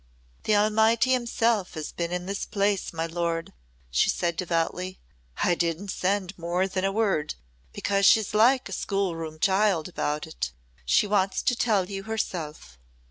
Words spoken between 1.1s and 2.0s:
himself has